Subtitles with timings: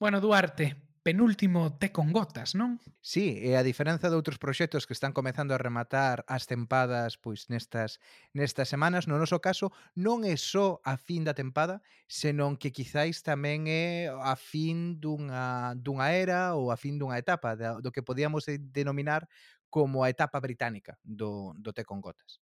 [0.00, 0.66] Bueno, Duarte,
[1.06, 2.70] penúltimo té con gotas, non?
[3.02, 7.48] Sí, e a diferenza de outros proxectos que están comezando a rematar as tempadas pois
[7.48, 7.96] nestas
[8.36, 11.80] nestas semanas, no noso caso non é só a fin da tempada,
[12.12, 17.56] senón que quizáis tamén é a fin dunha dunha era ou a fin dunha etapa
[17.56, 18.44] do que podíamos
[18.76, 19.24] denominar
[19.72, 22.36] como a etapa británica do, do té con gotas.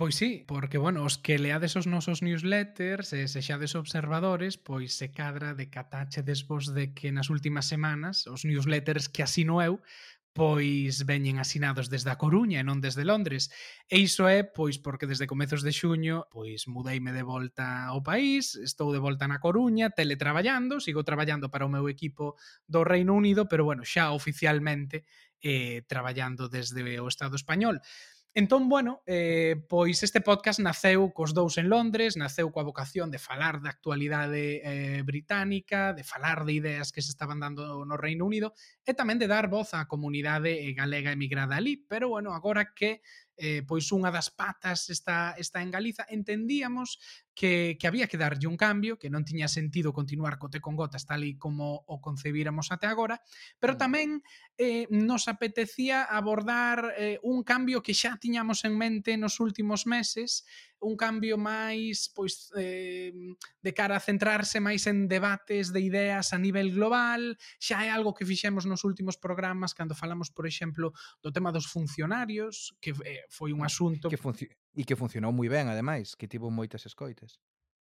[0.00, 4.96] Pois sí, porque, bueno, os que leades os nosos newsletters e se xades observadores, pois
[4.96, 9.84] se cadra de catáchedes vos de que nas últimas semanas os newsletters que asino eu
[10.32, 13.52] pois veñen asinados desde a Coruña e non desde Londres.
[13.92, 18.56] E iso é pois porque desde comezos de xuño pois mudeime de volta ao país,
[18.56, 23.52] estou de volta na Coruña, teletraballando, sigo traballando para o meu equipo do Reino Unido,
[23.52, 25.04] pero bueno, xa oficialmente
[25.44, 27.84] eh, traballando desde o Estado español.
[28.32, 33.18] Entón, bueno, eh, pois este podcast naceu cos dous en Londres, naceu coa vocación de
[33.18, 38.22] falar da actualidade eh, británica, de falar de ideas que se estaban dando no Reino
[38.22, 38.54] Unido
[38.86, 41.82] e tamén de dar voz á comunidade eh, galega emigrada ali.
[41.90, 43.02] Pero, bueno, agora que
[43.34, 47.02] eh, pois unha das patas está, está en Galiza, entendíamos
[47.34, 51.06] que, que había que darlle un cambio, que non tiña sentido continuar cote con gotas
[51.06, 53.22] tal e como o concebíramos até agora,
[53.56, 54.20] pero tamén
[54.58, 60.44] eh, nos apetecía abordar eh, un cambio que xa tiñamos en mente nos últimos meses,
[60.80, 66.38] un cambio máis pois eh, de cara a centrarse máis en debates de ideas a
[66.40, 71.30] nivel global, xa é algo que fixemos nos últimos programas cando falamos, por exemplo, do
[71.30, 74.20] tema dos funcionarios, que eh, foi un ah, asunto que
[74.74, 77.38] E que funcionou moi ben, ademais, que tivo moitas escoites.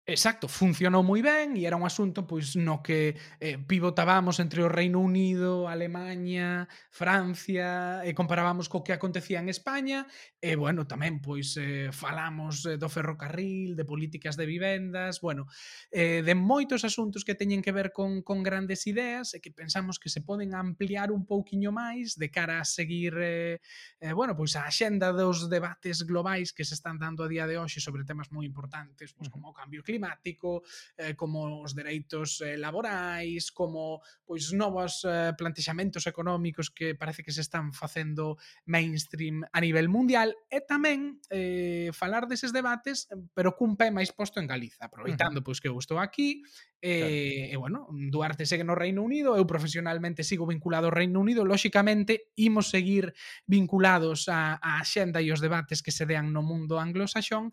[0.08, 3.12] Exacto, funcionou moi ben e era un asunto pois no que
[3.44, 10.08] eh, pivotábamos entre o Reino Unido, Alemanha, Francia, e comparábamos co que acontecía en España,
[10.40, 15.44] e bueno, tamén pois eh, falamos eh, do ferrocarril, de políticas de vivendas, bueno,
[15.92, 20.00] eh, de moitos asuntos que teñen que ver con, con grandes ideas e que pensamos
[20.00, 23.60] que se poden ampliar un pouquiño máis de cara a seguir eh,
[24.00, 27.60] eh, bueno, pois a axenda dos debates globais que se están dando a día de
[27.60, 30.62] hoxe sobre temas moi importantes, pois como o cambio climático, climático,
[30.96, 37.34] eh, como os dereitos eh, laborais, como pois novos eh, plantexamentos económicos que parece que
[37.34, 43.74] se están facendo mainstream a nivel mundial e tamén eh, falar deses debates pero cun
[43.74, 45.46] pé máis posto en Galiza, aproveitando uh -huh.
[45.50, 46.46] pois que eu estou aquí
[46.80, 47.52] Eh, claro.
[47.52, 52.30] E, bueno, Duarte segue no Reino Unido, eu profesionalmente sigo vinculado ao Reino Unido, lóxicamente
[52.38, 53.18] imos seguir
[53.50, 57.50] vinculados á, á xenda e os debates que se dean no mundo anglosaxón,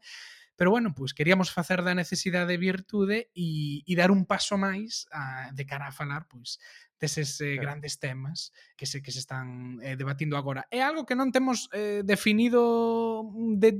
[0.56, 5.20] Pero bueno, pois queríamos facer da necesidade virtude e, e dar un paso máis a,
[5.20, 6.58] ah, de cara a falar pois
[6.96, 7.76] deses eh, claro.
[7.76, 10.64] grandes temas que se que se están eh, debatindo agora.
[10.72, 13.72] É algo que non temos eh, definido mm, de,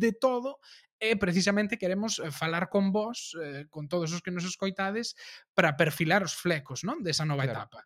[0.00, 0.56] de todo
[1.02, 5.18] e precisamente queremos eh, falar con vos, eh, con todos os que nos escoitades,
[5.52, 7.66] para perfilar os flecos non desa nova claro.
[7.66, 7.80] etapa.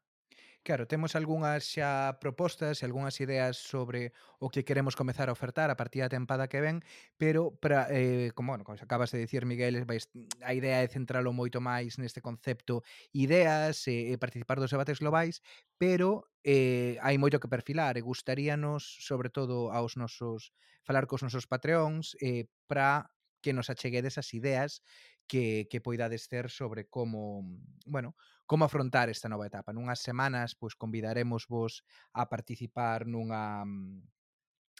[0.66, 4.10] Claro, temos algunhas xa propostas e algunhas ideas sobre
[4.42, 6.82] o que queremos comezar a ofertar a partir da tempada que ven,
[7.14, 10.10] pero para eh como bueno, como acabas de dicir Miguel, vais
[10.42, 12.82] a idea é centralo moito máis neste concepto
[13.14, 15.38] ideas e eh, participar dos debates globais,
[15.78, 20.50] pero eh, hai moito que perfilar e gustaríanos, sobre todo aos nosos
[20.82, 24.82] falar cos nosos patreóns eh, para que nos acheguedes as ideas
[25.26, 27.44] que, que poidades ter sobre como,
[27.86, 28.16] bueno,
[28.46, 29.74] como afrontar esta nova etapa.
[29.74, 31.82] Nunhas semanas, pois convidaremos vos
[32.14, 33.66] a participar nunha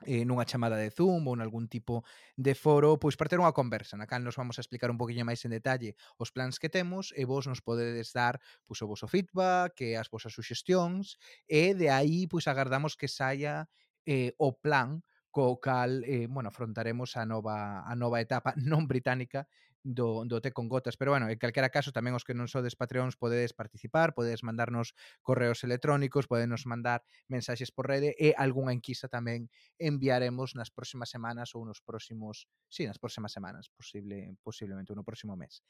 [0.04, 2.04] eh, nunha chamada de Zoom ou nalgún tipo
[2.36, 5.24] de foro, pois para ter unha conversa na cal nos vamos a explicar un poquinho
[5.24, 8.36] máis en detalle os plans que temos e vos nos podedes dar
[8.68, 11.16] pois, o vosso feedback, e as vosas suxestións
[11.48, 13.64] e de aí pois agardamos que saia
[14.04, 15.00] eh, o plan
[15.32, 19.48] co cal, eh, bueno, afrontaremos a nova, a nova etapa non británica
[19.86, 20.96] do, do Té con Gotas.
[20.96, 24.98] Pero bueno, en calquera caso, tamén os que non sodes Patreons podedes participar, podedes mandarnos
[25.22, 29.46] correos electrónicos, podedes mandar mensaxes por rede e algunha enquisa tamén
[29.78, 35.38] enviaremos nas próximas semanas ou nos próximos, sí, nas próximas semanas, posible posiblemente no próximo
[35.38, 35.62] mes.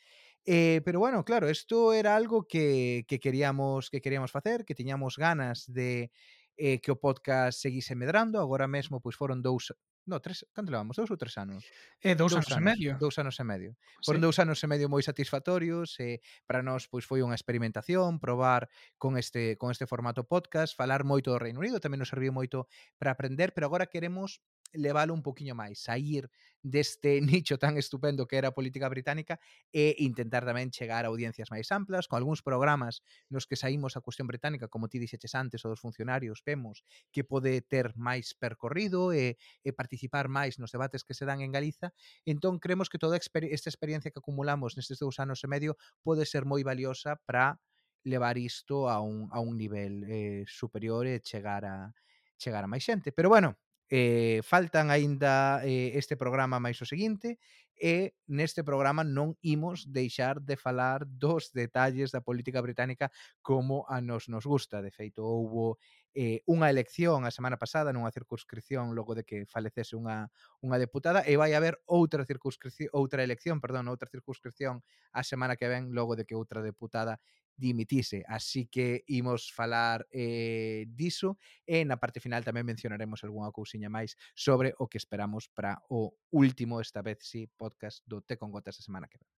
[0.49, 5.21] Eh, pero bueno, claro, isto era algo que, que queríamos que queríamos facer, que tiñamos
[5.21, 6.11] ganas de
[6.57, 8.41] eh, que o podcast seguise medrando.
[8.41, 9.77] Agora mesmo pois foron dous
[10.07, 10.95] No, tres, canto levamos?
[10.95, 11.67] Dous ou tres anos?
[11.99, 12.91] Eh, dous, dous anos, anos, e medio.
[12.97, 13.71] Dous anos e medio.
[14.07, 14.23] Por sí.
[14.23, 18.71] dous anos e medio moi satisfactorios, e para nós pois foi unha experimentación, probar
[19.03, 22.71] con este con este formato podcast, falar moito do Reino Unido, tamén nos serviu moito
[23.03, 24.39] para aprender, pero agora queremos
[24.77, 26.31] levalo un poquinho máis, sair
[26.63, 29.39] deste nicho tan estupendo que era a política británica
[29.73, 33.01] e intentar tamén chegar a audiencias máis amplas, con algúns programas
[33.31, 36.83] nos que saímos a cuestión británica, como ti dixeches antes, o dos funcionarios, vemos
[37.15, 41.55] que pode ter máis percorrido e, e participar máis nos debates que se dan en
[41.55, 41.95] Galiza,
[42.27, 46.45] entón creemos que toda esta experiencia que acumulamos nestes dous anos e medio pode ser
[46.45, 47.59] moi valiosa para
[48.07, 51.91] levar isto a un, a un nivel eh, superior e chegar a,
[52.39, 53.11] chegar a máis xente.
[53.11, 53.59] Pero bueno,
[53.91, 57.39] eh, faltan aínda eh, este programa máis o seguinte
[57.77, 63.13] e neste programa non imos deixar de falar dos detalles da política británica
[63.45, 64.81] como a nos nos gusta.
[64.81, 65.79] De feito, houbo
[66.17, 70.33] eh, unha elección a semana pasada nunha circunscripción logo de que falecese unha,
[70.65, 74.81] unha deputada e vai haber outra circunscripción outra elección, perdón, outra circunscripción
[75.13, 77.21] a semana que ven logo de que outra deputada
[77.57, 78.25] dimitise.
[78.29, 81.37] Así que imos falar eh, diso
[81.69, 86.17] e na parte final tamén mencionaremos algunha cousiña máis sobre o que esperamos para o
[86.33, 89.29] último, esta vez sí, podcast do Te con Gotas a semana que ven.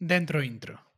[0.00, 0.97] Dentro intro.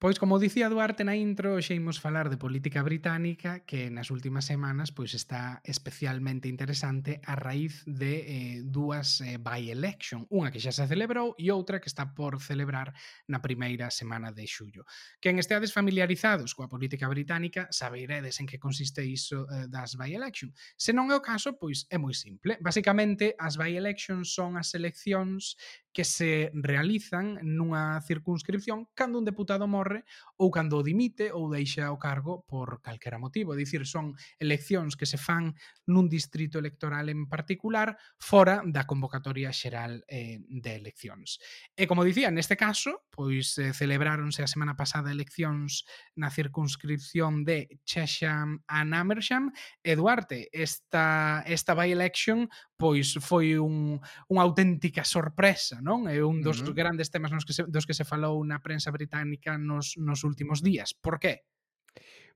[0.00, 4.48] Pois, como dicía Duarte na intro, hoxe imos falar de política británica que nas últimas
[4.48, 10.72] semanas pois está especialmente interesante a raíz de eh, dúas eh, by-election, unha que xa
[10.72, 12.96] se celebrou e outra que está por celebrar
[13.28, 14.88] na primeira semana de xullo.
[15.20, 20.48] Quen esteades familiarizados coa política británica saberedes en que consiste iso eh, das by-election.
[20.80, 22.56] Se non é o caso, pois é moi simple.
[22.64, 25.60] Basicamente, as by-elections son as eleccións
[25.92, 30.06] que se realizan nunha circunscripción cando un deputado morre
[30.38, 33.52] ou cando o dimite ou deixa o cargo por calquera motivo.
[33.54, 35.54] É dicir, son eleccións que se fan
[35.90, 41.42] nun distrito electoral en particular fora da convocatoria xeral eh, de eleccións.
[41.74, 45.82] E como dicía, neste caso, pois eh, celebráronse a semana pasada eleccións
[46.14, 49.50] na circunscripción de Chesham and Amersham
[49.82, 50.46] e Duarte.
[50.54, 52.46] Esta, esta by-election
[52.80, 54.00] pois foi un,
[54.32, 56.08] unha auténtica sorpresa, non?
[56.08, 56.74] É un dos uh -huh.
[56.74, 60.64] grandes temas nos que se, dos que se falou na prensa británica nos, nos últimos
[60.64, 60.96] días.
[60.96, 61.44] Por qué?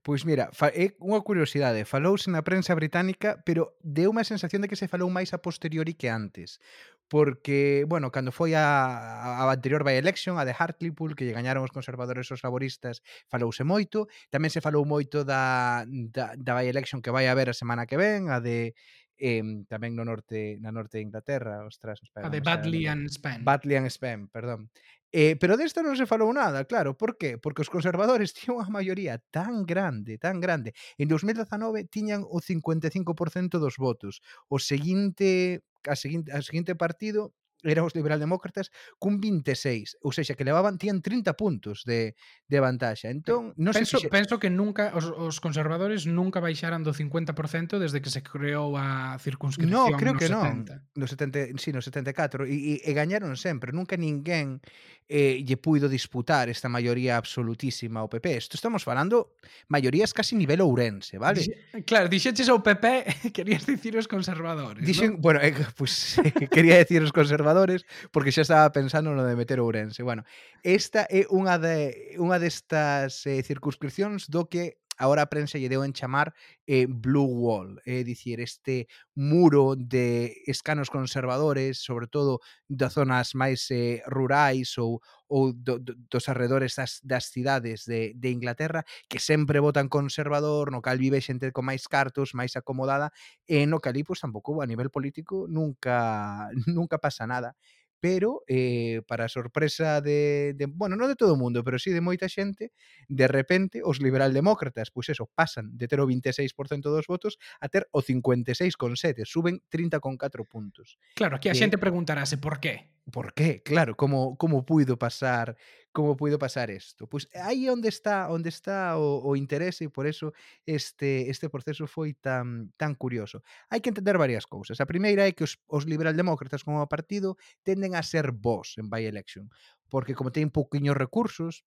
[0.05, 4.77] Pois mira, é unha curiosidade, falouse na prensa británica, pero deu unha sensación de que
[4.77, 6.61] se falou máis a posteriori que antes.
[7.09, 11.65] Porque, bueno, cando foi a, a anterior by election, a de Hartlepool, que lle gañaron
[11.65, 13.01] os conservadores os laboristas,
[13.33, 14.05] falouse moito.
[14.29, 17.97] Tamén se falou moito da, da, da by election que vai haber a semana que
[17.97, 18.77] ven, a de
[19.17, 23.07] eh, tamén no norte na norte de Inglaterra, ostras, espera, a ah, de Batley and
[23.07, 23.43] Spen.
[23.43, 24.69] Batley and Spen, perdón.
[25.15, 27.39] Eh, pero desta non se falou nada, claro, por qué?
[27.39, 30.75] Porque os conservadores tiñan unha maioría tan grande, tan grande.
[30.99, 34.19] En 2019 tiñan o 55% dos votos.
[34.51, 37.31] O seguinte a seguinte, a seguinte partido
[37.65, 38.69] era os liberaldemócratas
[39.01, 42.13] cun 26, ou seja, que levaban tían 30 puntos de,
[42.45, 43.09] de vantaxe.
[43.09, 44.13] Entón, non penso, se fixe...
[44.13, 49.17] penso que nunca os, os conservadores nunca baixaran do 50% desde que se creou a
[49.17, 50.95] circunscripción no, creo no que 70.
[50.95, 54.61] No 70, sí, no 74 e, e, e gañaron sempre, nunca ninguén
[55.07, 58.37] eh, lle puido disputar esta maioría absolutísima ao PP.
[58.37, 59.37] Isto estamos falando
[59.69, 61.45] maiorías casi nivel ourense, vale?
[61.45, 65.21] Dixe, claro, dixeches ao PP, querías dicir os conservadores, Dixen, ¿no?
[65.21, 66.17] Bueno, eh, pues,
[66.53, 70.01] quería decir os conservadores porque xa estaba pensando no de meter ourense.
[70.01, 70.25] Bueno,
[70.65, 75.83] esta é unha de unha destas eh, circunscripcións do que agora a prensa lle deu
[75.83, 76.33] en chamar
[76.67, 83.35] eh, Blue Wall, é eh, dicir, este muro de escanos conservadores, sobre todo das zonas
[83.35, 88.85] máis eh, rurais ou, ou do, do, dos arredores das, das cidades de, de Inglaterra,
[89.09, 93.11] que sempre votan conservador, no cal vive xente con máis cartos, máis acomodada,
[93.47, 97.55] e no cali, pois, tampouco a nivel político nunca, nunca pasa nada
[97.99, 101.91] pero eh, para a sorpresa de, de, bueno, non de todo o mundo, pero sí
[101.91, 102.71] de moita xente,
[103.09, 107.87] de repente os liberaldemócratas, pois eso, pasan de ter o 26% dos votos a ter
[107.91, 110.97] o 56,7, suben 30,4 puntos.
[111.13, 113.61] Claro, aquí a eh xente preguntarase por qué por qué?
[113.63, 115.57] Claro, como como puido pasar,
[115.91, 117.07] como puido pasar isto?
[117.07, 120.33] Pois eh, aí onde está, onde está o, o interese e por eso
[120.65, 123.45] este este proceso foi tan tan curioso.
[123.69, 124.81] Hai que entender varias cousas.
[124.81, 129.05] A primeira é que os, os liberaldemócratas como partido tenden a ser vos en by
[129.05, 129.49] election,
[129.89, 131.63] porque como teñen pouquiños recursos,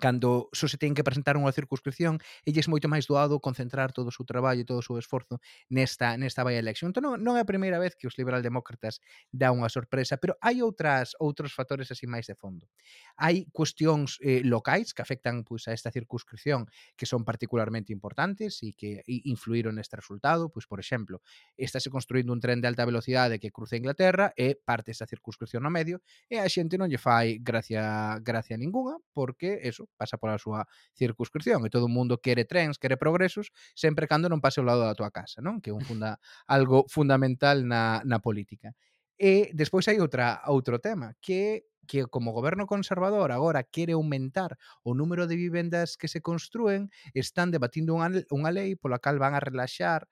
[0.00, 4.14] cando só se teñen que presentar unha circunscripción, elles moito máis doado concentrar todo o
[4.14, 5.38] seu traballo e todo o seu esforzo
[5.70, 6.90] nesta nesta vai elección.
[6.90, 8.98] Entón non, non é a primeira vez que os liberaldemócratas
[9.30, 12.66] dá unha sorpresa, pero hai outras outros factores así máis de fondo.
[13.14, 16.66] Hai cuestións eh, locais que afectan pois a esta circunscripción
[16.98, 21.22] que son particularmente importantes e que influíron neste resultado, pois por exemplo,
[21.54, 25.70] estáse construindo un tren de alta velocidade que cruza Inglaterra e parte esa circunscripción no
[25.70, 30.38] medio e a xente non lle fai gracia gracia ninguna porque eso progreso pasa pola
[30.38, 30.64] súa
[30.96, 34.82] circunscripción e todo o mundo quere trens, quere progresos, sempre cando non pase ao lado
[34.84, 35.60] da tua casa, non?
[35.60, 38.72] Que é un funda, algo fundamental na, na política.
[39.14, 44.96] E despois hai outra outro tema, que que como goberno conservador agora quere aumentar o
[44.96, 49.44] número de vivendas que se construen, están debatindo unha, unha lei pola cal van a
[49.44, 50.08] relaxar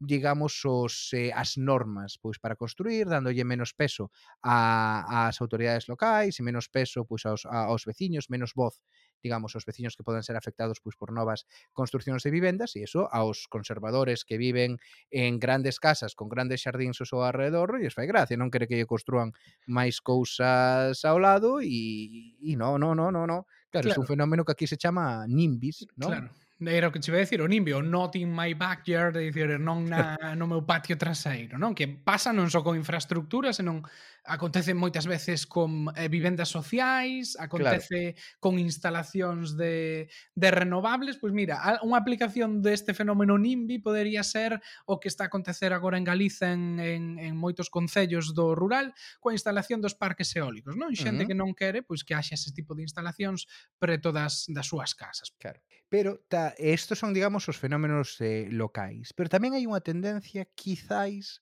[0.00, 4.10] digamos, os, eh, as normas pois para construir, dándolle menos peso
[4.42, 8.78] a, ás autoridades locais e menos peso pois aos, aos veciños, menos voz
[9.22, 13.10] digamos, aos veciños que poden ser afectados pois por novas construccións de vivendas e iso
[13.10, 14.78] aos conservadores que viven
[15.10, 18.70] en grandes casas con grandes xardíns ao seu alrededor e os fai gracia, non quere
[18.70, 19.34] que lle construan
[19.66, 23.42] máis cousas ao lado e, e non, non, non, non, non.
[23.68, 26.14] Claro, claro, é un fenómeno que aquí se chama nimbis, non?
[26.14, 29.62] Claro era o que che a decir o Nimbio, not in my backyard, é dicir
[29.62, 31.70] non na, no meu patio traseiro, non?
[31.70, 33.86] Que pasa non só con infraestructura, senón
[34.28, 38.38] acontece moitas veces con eh, vivendas sociais, acontece claro.
[38.38, 40.06] con instalacións de,
[40.36, 45.32] de renovables, pois mira, unha aplicación deste fenómeno NIMBY podería ser o que está a
[45.32, 50.28] acontecer agora en Galiza en, en, en moitos concellos do rural coa instalación dos parques
[50.36, 50.92] eólicos, non?
[50.92, 51.28] Xente uh -huh.
[51.32, 53.48] que non quere pois que haxa ese tipo de instalacións
[53.80, 55.32] preto das, das súas casas.
[55.40, 55.58] Claro.
[55.88, 59.16] Pero ta, estos son, digamos, os fenómenos eh, locais.
[59.16, 61.40] Pero tamén hai unha tendencia, quizáis,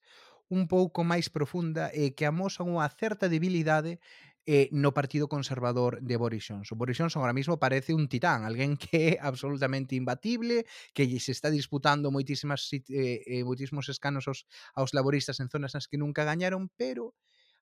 [0.48, 3.98] un pouco máis profunda e que amosa unha certa debilidade
[4.46, 6.78] eh, no Partido Conservador de Boris Johnson.
[6.78, 11.50] Boris Johnson ahora mismo parece un titán, alguén que é absolutamente imbatible, que se está
[11.50, 14.46] disputando moitísimas, eh, eh, moitísimos escanos aos,
[14.78, 17.14] aos laboristas en zonas nas que nunca gañaron, pero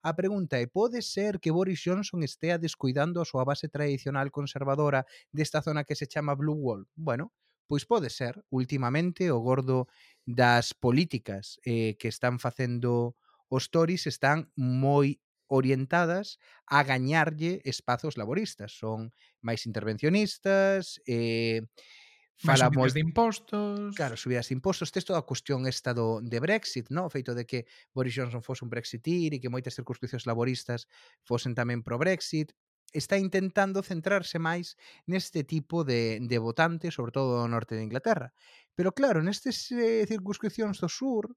[0.04, 5.08] A pregunta é, pode ser que Boris Johnson estea descuidando a súa base tradicional conservadora
[5.32, 6.84] desta zona que se chama Blue Wall?
[6.92, 7.32] Bueno,
[7.64, 9.88] pois pode ser, últimamente o gordo
[10.24, 13.16] das políticas eh, que están facendo
[13.48, 18.72] os Tories están moi orientadas a gañarlle espazos laboristas.
[18.72, 19.12] Son
[19.44, 21.62] máis intervencionistas, eh,
[22.40, 23.94] fala moi de impostos.
[23.94, 27.36] Claro, subidas de impostos, tes toda a cuestión esta do de Brexit, no, o feito
[27.36, 30.88] de que Boris Johnson fose un Brexitir e que moitas circunscripcións laboristas
[31.22, 32.56] fosen tamén pro Brexit
[32.94, 34.78] está intentando centrarse máis
[35.10, 38.32] neste tipo de, de votantes, sobre todo no norte de Inglaterra.
[38.78, 41.34] Pero claro, nestes eh, circunscripcións do sur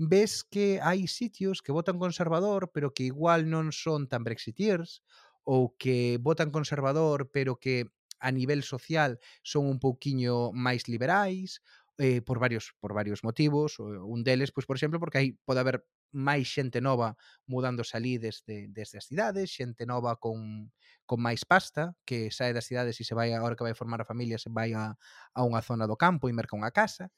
[0.00, 5.04] ves que hai sitios que votan conservador pero que igual non son tan brexiteers
[5.44, 7.90] ou que votan conservador pero que
[8.20, 11.60] a nivel social son un pouquiño máis liberais
[12.00, 15.84] eh, por varios por varios motivos, un deles, pois por exemplo, porque aí pode haber
[16.12, 20.70] máis xente nova mudándose ali desde, desde as cidades, xente nova con,
[21.06, 24.08] con máis pasta, que sae das cidades e se vai, agora que vai formar a
[24.08, 24.94] familia, se vai a,
[25.34, 27.10] a unha zona do campo e merca unha casa.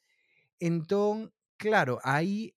[0.61, 2.55] Entón, claro, aí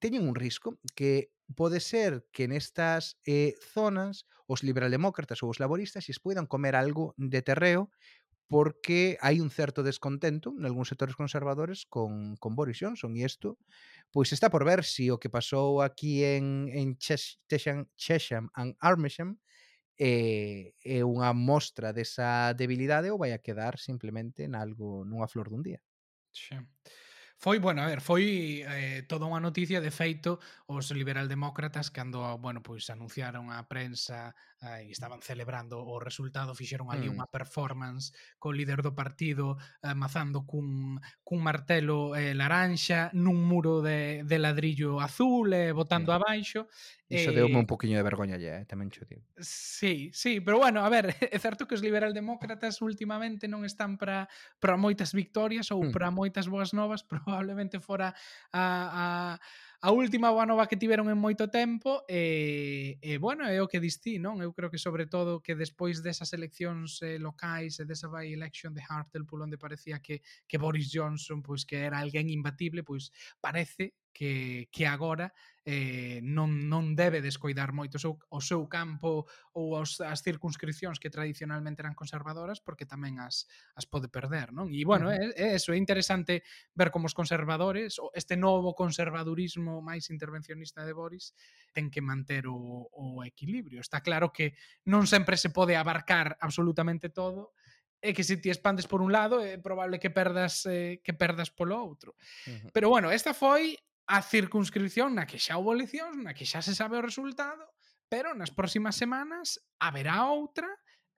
[0.00, 6.04] teñen un risco que pode ser que nestas eh, zonas os liberaldemócratas ou os laboristas
[6.08, 7.92] se poidan comer algo de terreo
[8.52, 13.56] porque hai un certo descontento en algúns sectores conservadores con, con Boris Johnson e isto
[14.12, 19.40] Pois está por ver si o que pasou aquí en, en Chesham, Chesham and Armesham
[19.96, 25.48] eh, é, é unha mostra desa debilidade ou vai a quedar simplemente nalgo nunha flor
[25.48, 25.80] dun día.
[26.28, 26.60] Xa.
[27.42, 30.38] Foi, bueno, a ver, foi eh, toda unha noticia, de feito,
[30.70, 34.30] os liberaldemócratas cando, bueno, pois anunciaron a prensa
[34.62, 37.18] e estaban celebrando o resultado, fixeron ali mm.
[37.18, 44.22] unha performance co líder do partido amazando cun, cun martelo eh, laranxa nun muro de,
[44.22, 46.16] de ladrillo azul e eh, botando mm.
[46.16, 46.70] abaixo.
[47.10, 49.26] Iso eh, deume un eh, poquinho de vergoña lle, eh, tamén xo digo.
[49.42, 54.30] Sí, sí, pero bueno, a ver, é certo que os liberaldemócratas últimamente non están para
[54.62, 55.90] para moitas victorias ou mm.
[55.90, 58.14] para moitas boas novas, probablemente fora
[58.54, 58.64] a,
[58.94, 59.04] a
[59.82, 63.82] a última boa nova que tiveron en moito tempo e, e bueno, é o que
[63.82, 64.38] distí, non?
[64.38, 68.70] Eu creo que sobre todo que despois desas eleccións eh, locais e desa by election
[68.70, 73.10] de Hartlepool onde parecía que, que Boris Johnson pois que era alguén imbatible, pois
[73.42, 75.32] parece que, que agora
[75.64, 80.98] eh, non, non debe descoidar moito o seu, o seu campo ou os, as circunscripcións
[80.98, 83.46] que tradicionalmente eran conservadoras porque tamén as,
[83.78, 84.74] as pode perder, non?
[84.74, 85.38] E, bueno, uh -huh.
[85.38, 86.42] é, é eso, é interesante
[86.74, 91.30] ver como os conservadores, este novo conservadurismo máis intervencionista de Boris,
[91.70, 93.78] ten que manter o, o equilibrio.
[93.78, 94.58] Está claro que
[94.90, 97.54] non sempre se pode abarcar absolutamente todo,
[98.02, 101.54] é que se ti expandes por un lado é probable que perdas eh, que perdas
[101.54, 102.18] polo outro.
[102.18, 102.70] Uh -huh.
[102.74, 103.78] Pero bueno, esta foi
[104.12, 107.64] a circunscripción na que xa houve eleccións, na que xa se sabe o resultado,
[108.12, 110.68] pero nas próximas semanas haberá outra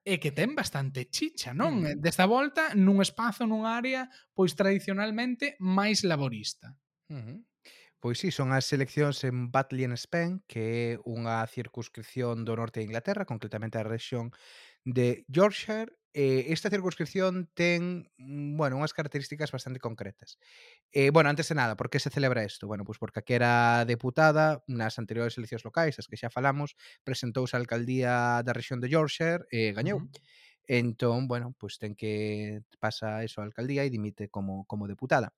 [0.06, 1.82] e que ten bastante chicha, non?
[1.82, 1.98] Mm.
[1.98, 6.78] Desta volta nun espazo, nun área pois tradicionalmente máis laborista.
[7.10, 7.38] Mm -hmm.
[7.98, 10.62] Pois sí, son as eleccións en Batley and Spen, que
[10.94, 14.30] é unha circunscripción do norte de Inglaterra, concretamente a rexión
[14.86, 20.38] de Yorkshire, eh, esta circunscripción ten, mm, bueno, unhas características bastante concretas.
[20.94, 22.70] Eh, bueno, antes de nada, por que se celebra isto?
[22.70, 27.58] Bueno, pois porque era deputada nas anteriores eleccións locais, as que xa falamos, presentouse á
[27.58, 29.98] alcaldía da rexión de Yorkshire e eh, gañou.
[29.98, 30.42] Uh -huh.
[30.66, 35.34] Entón, bueno, pois ten que pasa eso á alcaldía e dimite como, como deputada.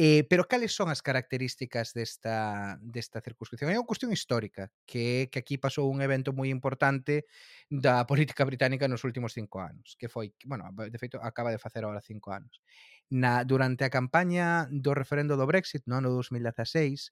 [0.00, 3.74] Eh, pero cales son as características desta, desta circunscripción?
[3.74, 7.26] É unha cuestión histórica, que é que aquí pasou un evento moi importante
[7.66, 11.82] da política británica nos últimos cinco anos, que foi, bueno, de feito, acaba de facer
[11.82, 12.62] agora cinco anos.
[13.10, 17.10] Na, durante a campaña do referendo do Brexit, no ano 2016,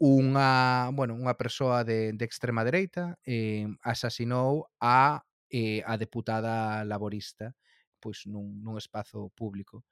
[0.00, 5.20] unha, bueno, unha persoa de, de extrema dereita eh, asasinou a
[5.52, 7.52] eh, a deputada laborista
[8.02, 9.86] pois nun, nun espazo público.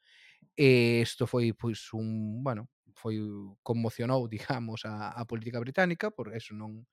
[0.61, 6.11] Eh, e isto foi pois un, bueno, foi uh, conmocionou, digamos, a, a política británica,
[6.13, 6.85] por eso non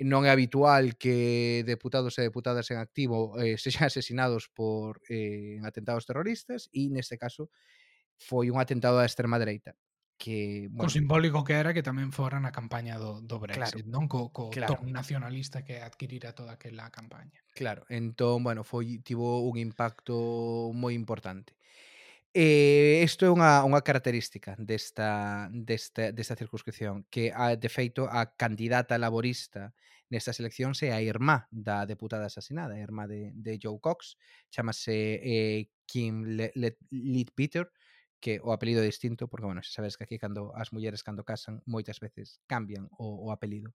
[0.00, 6.08] non é habitual que deputados e deputadas en activo eh, sexan asesinados por eh, atentados
[6.08, 7.52] terroristas e neste caso
[8.16, 9.76] foi un atentado á extrema dereita
[10.16, 13.92] que, bueno, o simbólico que era que tamén fora na campaña do, do Brexit, claro,
[13.92, 14.80] non co, co claro.
[14.80, 17.40] ton nacionalista que adquirira toda aquela campaña.
[17.56, 21.56] Claro, entón, bueno, foi tivo un impacto moi importante.
[22.32, 28.30] Eh, isto é unha, unha característica desta, desta, desta circunscripción, que, a, de feito, a
[28.38, 29.74] candidata laborista
[30.14, 34.14] nestas eleccións é a irmá da deputada asesinada, a irmá de, de Joe Cox,
[34.46, 37.66] chamase eh, Kim Le, Le, Leadbeater,
[38.22, 41.26] que o apelido é distinto, porque, bueno, xa sabes que aquí cando as mulleres cando
[41.26, 43.74] casan moitas veces cambian o, o apelido.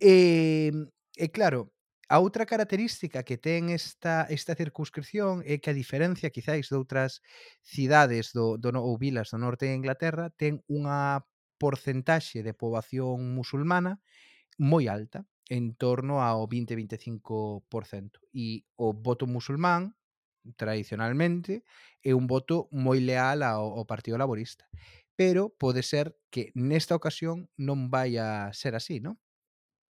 [0.00, 0.72] E,
[1.16, 1.72] e claro,
[2.08, 7.20] A outra característica que ten esta, esta circunscripción é que a diferencia quizáis de outras
[7.60, 11.20] cidades do, do, ou vilas do norte de Inglaterra ten unha
[11.60, 14.00] porcentaxe de poboación musulmana
[14.56, 18.24] moi alta, en torno ao 20-25%.
[18.32, 19.92] E o voto musulmán
[20.56, 21.60] tradicionalmente
[22.00, 24.64] é un voto moi leal ao, ao Partido Laborista.
[25.12, 29.20] Pero pode ser que nesta ocasión non vai a ser así, non?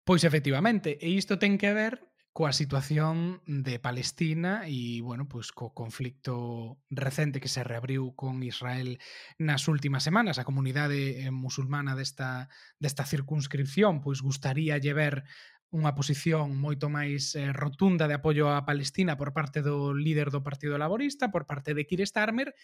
[0.09, 5.75] Pois efectivamente, e isto ten que ver coa situación de Palestina e, bueno, pois co
[5.75, 9.03] conflicto recente que se reabriu con Israel
[9.43, 10.38] nas últimas semanas.
[10.38, 12.47] A comunidade eh, musulmana desta,
[12.79, 15.27] desta circunscripción pois gustaría lle ver
[15.69, 20.41] unha posición moito máis eh, rotunda de apoio a Palestina por parte do líder do
[20.41, 22.57] Partido Laborista, por parte de Keir Starmer,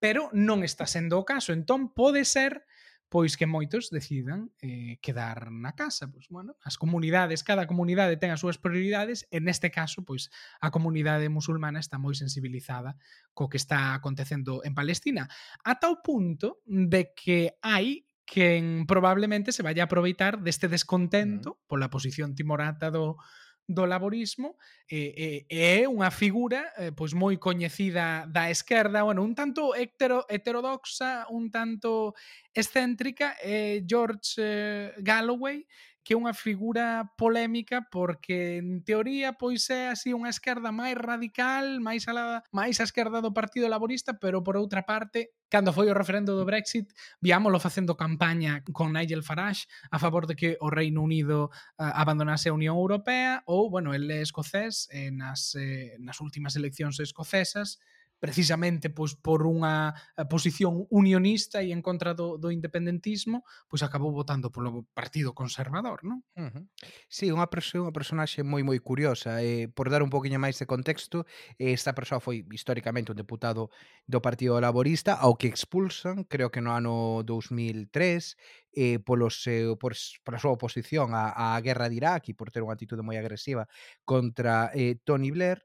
[0.00, 1.52] pero non está sendo o caso.
[1.52, 2.64] Entón, pode ser
[3.08, 6.10] pois que moitos decidan eh, quedar na casa.
[6.10, 10.74] Pois, bueno, as comunidades, cada comunidade ten as súas prioridades, e neste caso, pois, a
[10.74, 12.98] comunidade musulmana está moi sensibilizada
[13.30, 15.30] co que está acontecendo en Palestina,
[15.62, 21.70] ata o punto de que hai quen probablemente se vaya a aproveitar deste descontento mm.
[21.70, 23.22] pola posición timorata do,
[23.66, 24.56] do laborismo
[24.88, 30.22] eh, eh, é unha figura eh, pois moi coñecida da esquerda, bueno, un tanto hetero,
[30.30, 32.14] heterodoxa, un tanto
[32.54, 35.66] excéntrica, eh, George eh, Galloway,
[36.06, 41.82] que é unha figura polémica porque en teoría pois é así unha esquerda máis radical,
[41.82, 45.98] máis alada, máis a esquerda do Partido Laborista, pero por outra parte cando foi o
[45.98, 51.02] referendo do Brexit, viámolo facendo campaña con Nigel Farage a favor de que o Reino
[51.02, 56.22] Unido uh, abandonase a Unión Europea ou, bueno, el é escocés e nas, eh, nas
[56.22, 57.82] últimas eleccións escocesas
[58.18, 64.12] precisamente pois, por unha eh, posición unionista e en contra do, do independentismo, pois acabou
[64.12, 66.24] votando polo Partido Conservador, non?
[66.36, 66.64] Uh -huh.
[67.08, 69.44] Sí, unha, perso unha personaxe moi moi curiosa.
[69.44, 71.28] Eh, por dar un poquinho máis de contexto,
[71.60, 73.68] eh, esta persoa foi históricamente un deputado
[74.08, 78.36] do Partido Laborista, ao que expulsan, creo que no ano 2003,
[78.76, 82.60] eh, polo seu, por, pola súa oposición á, á guerra de Irak e por ter
[82.60, 83.64] unha actitude moi agresiva
[84.04, 85.64] contra eh, Tony Blair,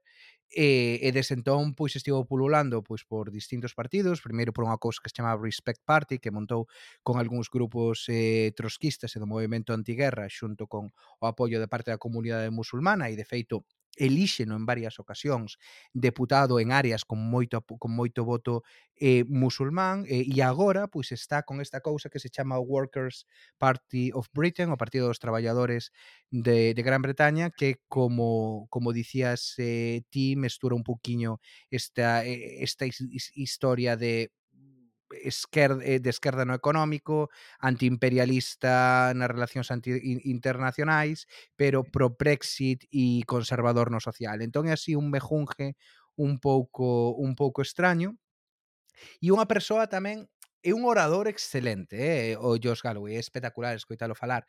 [0.51, 4.99] E, e desde entón, pois, estivo pululando pois, por distintos partidos, primeiro por unha cousa
[4.99, 6.67] que se chamaba Respect Party, que montou
[7.07, 11.95] con algúns grupos eh, trotskistas e do movimento antiguerra xunto con o apoio de parte
[11.95, 13.63] da comunidade musulmana e, de feito,
[13.97, 15.57] elíxeno en varias ocasións
[15.93, 18.63] deputado en áreas con moito con moito voto
[18.95, 23.25] eh, musulmán eh, e agora pois está con esta cousa que se chama o Workers
[23.57, 25.91] Party of Britain, o Partido dos Traballadores
[26.29, 32.63] de, de Gran Bretaña, que como como dicías eh, ti mestura un poquiño esta eh,
[32.63, 32.85] esta
[33.35, 34.31] historia de
[35.23, 39.95] esquerda, eh, de esquerda no económico, antiimperialista nas relacións anti
[40.25, 44.41] internacionais, pero pro-Brexit e conservador no social.
[44.41, 45.75] Entón é así un mejunje
[46.15, 48.17] un pouco un pouco extraño.
[49.21, 50.29] E unha persoa tamén
[50.61, 52.37] é un orador excelente, eh?
[52.37, 54.45] o Josh Galloway, é espectacular escoitalo falar,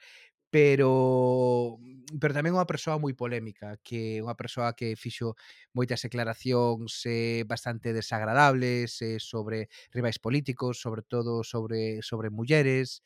[0.53, 1.81] pero
[2.21, 5.33] pero tamén unha persoa moi polémica, que unha persoa que fixo
[5.73, 13.01] moitas declaracións eh, bastante desagradables eh, sobre rivais políticos, sobre todo sobre sobre mulleres,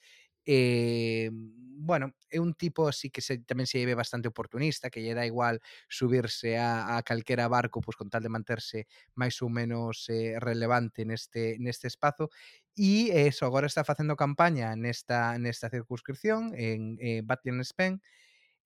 [0.46, 1.30] eh,
[1.78, 5.28] bueno, é un tipo así que se, tamén se ve bastante oportunista, que lle dá
[5.28, 10.40] igual subirse a, a calquera barco pois con tal de manterse máis ou menos eh,
[10.40, 12.32] relevante neste, neste espazo
[12.74, 18.00] e eso, agora está facendo campaña nesta, nesta circunscripción en eh, Batian Spen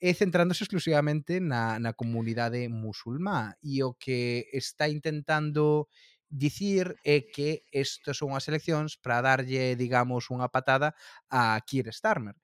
[0.01, 5.91] e eh, centrándose exclusivamente na, na comunidade musulmá e o que está intentando
[6.31, 10.95] dicir é que estas son as eleccións para darlle, digamos, unha patada
[11.29, 12.39] a Keir Starmer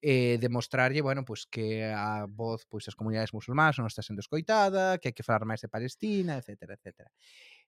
[0.00, 4.96] e demostrarlle, bueno, pois que a voz pois as comunidades musulmás non está sendo escoitada,
[4.96, 7.08] que hai que falar máis de Palestina, etc, etc.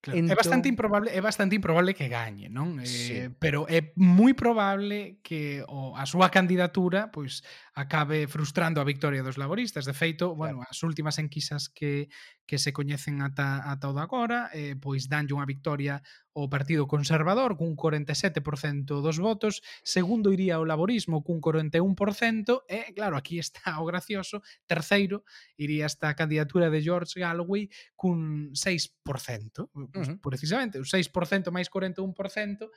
[0.03, 0.35] Claro, entón...
[0.35, 2.83] É bastante improbable, é bastante improbable que gañe, non?
[2.83, 3.15] Eh, sí.
[3.15, 7.47] Eh, pero é moi probable que o a súa candidatura pois
[7.79, 9.87] acabe frustrando a victoria dos laboristas.
[9.87, 10.59] De feito, claro.
[10.59, 12.11] bueno, as últimas enquisas que
[12.51, 16.88] que se coñecen ata ata o de agora, eh, pois danlle unha victoria o Partido
[16.88, 23.77] Conservador cun 47% dos votos, segundo iría o Laborismo cun 41% e, claro, aquí está
[23.83, 25.25] o gracioso, terceiro
[25.57, 30.21] iría esta candidatura de George Galway cun 6%, uh -huh.
[30.21, 32.71] precisamente, o 6% máis 41%,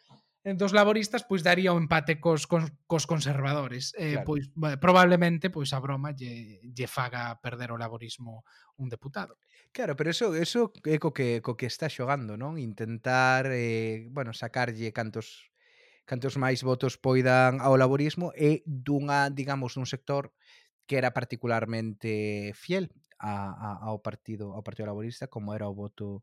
[0.53, 3.97] dos laboristas pois daría o empate cos, cos, cos conservadores.
[3.97, 4.29] Eh, claro.
[4.29, 4.45] pois
[4.77, 8.45] probablemente pois a broma lle, lle faga perder o laborismo
[8.77, 9.41] un deputado.
[9.73, 12.61] Claro, pero eso eso é co que co que está xogando, non?
[12.61, 15.49] Intentar eh, bueno, sacarlle cantos
[16.05, 20.29] cantos máis votos poidan ao laborismo e dunha, digamos, dun sector
[20.85, 26.21] que era particularmente fiel a, a, ao partido ao Partido Laborista como era o voto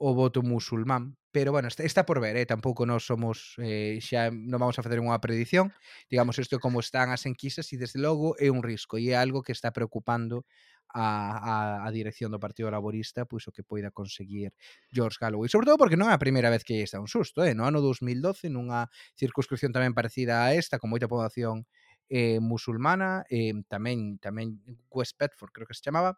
[0.00, 2.46] o voto musulmán pero bueno, está, está por ver, eh?
[2.46, 5.74] tampouco nós somos eh, xa non vamos a facer unha predición.
[6.06, 9.42] Digamos isto como están as enquisas e desde logo é un risco e é algo
[9.42, 10.46] que está preocupando
[10.94, 14.54] a, a, a dirección do Partido Laborista pois o que poida conseguir
[14.94, 15.50] George Galloway.
[15.50, 17.50] Sobre todo porque non é a primeira vez que está un susto, eh?
[17.50, 18.86] no ano 2012 nunha
[19.18, 21.66] circunscripción tamén parecida a esta, con moita poboación
[22.06, 26.14] eh, musulmana, eh, tamén tamén West Bedford creo que se chamaba,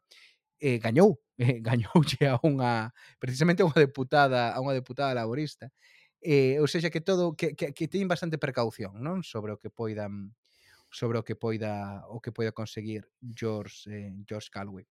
[0.61, 5.71] eh, gañou, eh, gañoulle a unha precisamente a unha deputada, a unha deputada laborista.
[6.25, 9.71] Eh, ou seja que todo que, que, que teñen bastante precaución, non, sobre o que
[9.71, 10.35] poidan
[10.91, 14.87] sobre o que poida o que poida conseguir George eh, George Calway.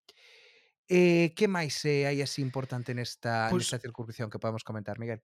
[0.90, 5.22] Eh, que máis eh, hai así importante nesta, pues, nesta circunscripción que podemos comentar, Miguel?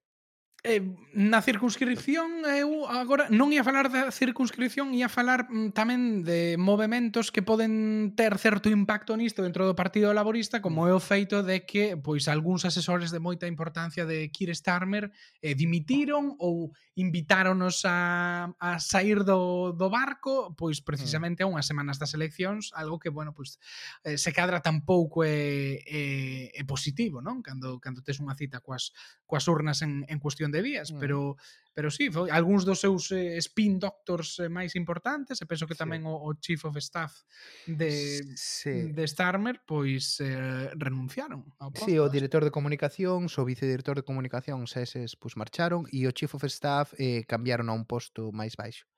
[0.65, 0.83] eh,
[1.15, 7.31] na circunscripción eu agora non ia falar da circunscripción, ia falar mm, tamén de movimentos
[7.31, 11.63] que poden ter certo impacto nisto dentro do Partido Laborista, como é o feito de
[11.63, 18.51] que pois algúns asesores de moita importancia de Keir Starmer eh, dimitiron ou invitáronos a,
[18.59, 23.31] a sair do, do barco pois precisamente a unhas semanas das eleccións, algo que, bueno,
[23.31, 23.63] pois
[24.03, 26.03] eh, se cadra tampouco é, é,
[26.51, 27.47] é positivo, non?
[27.47, 28.91] Cando, cando tes unha cita coas,
[29.23, 30.99] coas urnas en, en cuestión de vías, mm.
[30.99, 31.37] pero
[31.79, 35.71] pero sí, foi algúns dos seus eh, spin doctors eh, máis importantes, eh, e penso
[35.71, 36.11] que tamén sí.
[36.11, 37.23] o, o chief of staff
[37.71, 38.91] de sí.
[38.91, 41.87] Mm, de Starmer pois eh, renunciaron ao posto.
[41.87, 46.35] Sí, o director de comunicacións, o vicedirector de comunicacións eses pois marcharon e o chief
[46.35, 48.91] of staff eh, cambiaron a un posto máis baixo.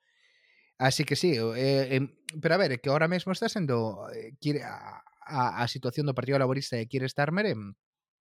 [0.81, 2.01] Así que sí, eh, eh,
[2.41, 4.33] pero a ver, que ahora mesmo está sendo eh,
[4.65, 7.55] a, a, a situación do Partido Laborista de quiere Starmer eh,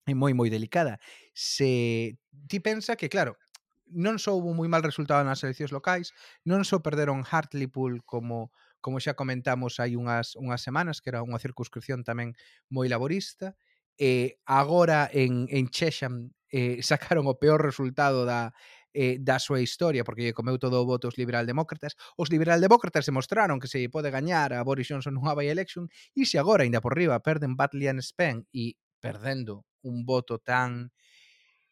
[0.06, 1.00] é moi moi delicada.
[1.34, 2.16] Se
[2.48, 3.36] ti pensa que claro,
[3.90, 6.14] non só houve moi mal resultado nas eleccións locais,
[6.46, 11.42] non só perderon Hartlepool como como xa comentamos hai unhas unhas semanas que era unha
[11.42, 12.32] circunscripción tamén
[12.72, 13.58] moi laborista,
[14.00, 18.54] eh agora en en Chesham eh sacaron o peor resultado da
[18.94, 21.94] eh, da súa historia, porque lle comeu todo o voto os liberaldemócratas.
[22.18, 26.26] Os liberaldemócratas demostraron se mostraron que se pode gañar a Boris Johnson nunha by-election e
[26.26, 30.92] se agora, ainda por riba, perden Batley and Spen e perdendo un voto tan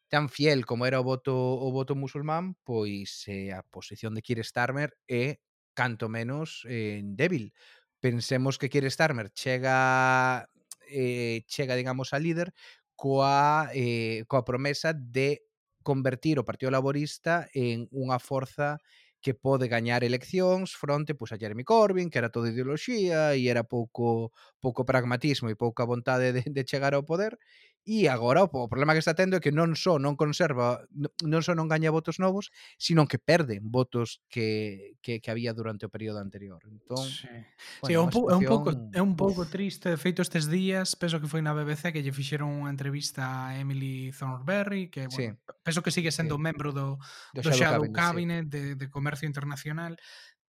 [0.08, 4.40] tan fiel como era o voto o voto musulmán, pois eh, a posición de Keir
[4.44, 5.38] Starmer é
[5.74, 7.52] canto menos eh, débil.
[8.00, 10.48] Pensemos que Keir Starmer chega
[10.90, 12.52] eh, chega, digamos, a líder
[12.96, 15.44] coa, eh, coa promesa de
[15.84, 18.80] convertir o Partido Laborista en unha forza
[19.20, 23.62] que pode gañar eleccións fronte pois, a Jeremy Corbyn, que era toda ideoloxía e era
[23.66, 24.30] pouco
[24.62, 27.34] pouco pragmatismo e pouca vontade de, de chegar ao poder.
[27.34, 30.84] E E agora o problema que está tendo é que non só non conserva,
[31.24, 35.88] non só non gaña votos novos, sino que perde votos que, que, que había durante
[35.88, 36.60] o período anterior.
[36.68, 37.32] Entón, sí.
[37.80, 38.28] Bueno, sí, é, un situación...
[38.28, 41.56] é un pouco é un pouco triste, de feito estes días, penso que foi na
[41.56, 45.56] BBC que lle fixeron unha entrevista a Emily Thornberry, que bueno, sí.
[45.64, 46.44] penso que sigue sendo sí.
[46.44, 47.00] membro do,
[47.32, 48.52] do, do Shadow, Shadow Cabinet, Cabinet sí.
[48.52, 49.96] de, de Comercio Internacional,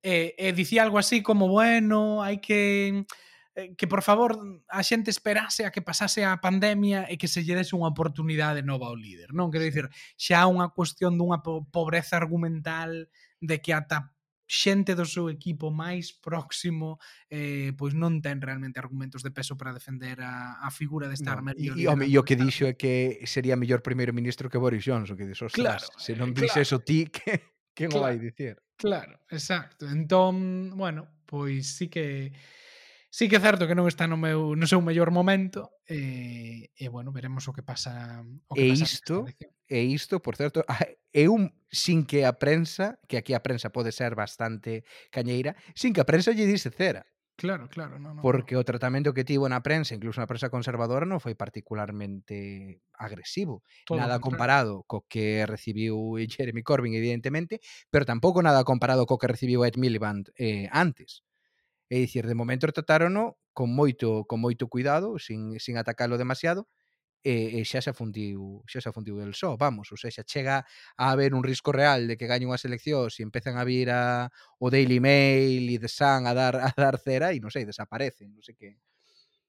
[0.02, 3.06] e, e dicía algo así como, bueno, hai que
[3.58, 4.38] Eh, que por favor
[4.70, 8.62] a xente esperase a que pasase a pandemia e que se lle dese unha oportunidade
[8.62, 9.50] nova ao líder, non?
[9.50, 13.10] Quero dicir, xa unha cuestión dunha pobreza argumental
[13.42, 14.14] de que ata
[14.46, 19.74] xente do seu equipo máis próximo eh, pois non ten realmente argumentos de peso para
[19.74, 23.26] defender a, a figura de estar no, e, home, e o que dixo é que
[23.26, 26.46] sería mellor primeiro ministro que Boris Johnson que dixo, claro, se non eh, claro.
[26.46, 32.32] dices o ti que, que claro, vai dicir claro, exacto entón, bueno, pois sí que
[33.18, 36.86] Sí que é certo que non está no meu no seu mellor momento e, e
[36.86, 39.26] bueno, veremos o que pasa o que e pasa isto
[39.66, 43.74] e isto, por certo, ah, é un sin que a prensa, que aquí a prensa
[43.74, 47.10] pode ser bastante cañeira, sin que a prensa lle dise cera.
[47.34, 48.62] Claro, claro, no, no, porque no.
[48.62, 53.66] o tratamento que tivo na prensa, incluso na prensa conservadora, non foi particularmente agresivo.
[53.82, 57.58] Todo nada comparado co que recibiu Jeremy Corbyn, evidentemente,
[57.90, 61.26] pero tampouco nada comparado co que recibiu Ed Miliband eh, antes.
[61.88, 66.68] É dicir, de momento tratárono con moito con moito cuidado, sin, sin atacalo demasiado,
[67.24, 70.22] eh, eh, e, e xa se afundiu, xa se afundiu el só, vamos, ou seja,
[70.22, 70.64] chega
[70.96, 74.30] a haber un risco real de que gañe unhas eleccións e empezan a vir a,
[74.62, 78.30] o Daily Mail e The Sun a dar a dar cera e non sei, desaparecen,
[78.30, 78.78] non sei que.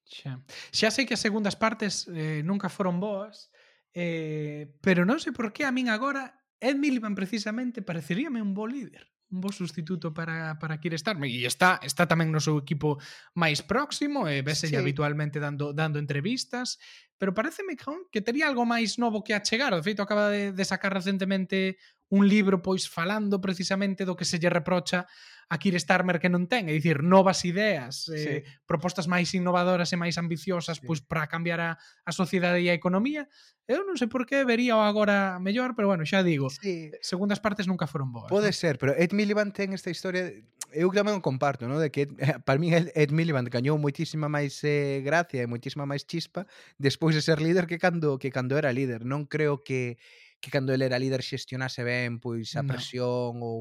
[0.10, 0.42] Xa.
[0.74, 3.54] Xa sei que as segundas partes eh, nunca foron boas,
[3.94, 8.66] eh, pero non sei por que a min agora Ed Miliband precisamente pareceríame un bo
[8.66, 12.98] líder un bo sustituto para, para Kir Starmer e está, está tamén no seu equipo
[13.38, 14.76] máis próximo e vese sí.
[14.76, 16.82] habitualmente dando, dando entrevistas
[17.20, 17.78] pero pareceme
[18.10, 21.78] que tería algo máis novo que achegar de feito acaba de, de sacar recentemente
[22.10, 25.06] un libro pois falando precisamente do que se lle reprocha
[25.50, 28.30] a Keir Starmer que non ten, é dicir, novas ideas, eh, sí.
[28.30, 30.86] eh, propostas máis innovadoras e máis ambiciosas sí.
[30.86, 31.72] pois para cambiar a,
[32.06, 33.26] a sociedade e a economía.
[33.66, 36.94] Eu non sei por que vería o agora mellor, pero bueno, xa digo, sí.
[37.02, 38.30] segundas partes nunca foron boas.
[38.30, 40.30] Pode ser, pero Ed Miliband ten esta historia
[40.70, 41.82] eu tamén o comparto, ¿no?
[41.82, 46.06] de que eh, para min Ed Miliband gañou moitísima máis eh, gracia e moitísima máis
[46.06, 46.46] chispa
[46.78, 49.02] despois de ser líder que cando que cando era líder.
[49.02, 49.98] Non creo que
[50.40, 53.46] que cando ele era líder xestionase ben pois a presión no.
[53.46, 53.60] ou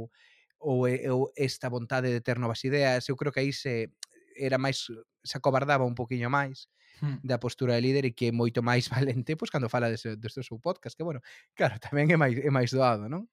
[0.59, 3.95] ou, ou esta vontade de ter novas ideas, eu creo que aí se
[4.35, 4.91] era máis
[5.23, 6.71] se acobardaba un poquinho máis
[7.03, 7.23] hmm.
[7.23, 10.43] da postura de líder e que é moito máis valente pois cando fala deste, deste
[10.43, 11.21] seu podcast, que bueno,
[11.55, 13.27] claro, tamén é máis é máis doado, non?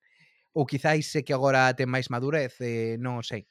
[0.56, 3.50] Ou quizáis sei que agora ten máis madurez, eh, non sei.